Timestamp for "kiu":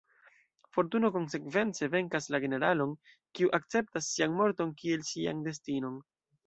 3.39-3.55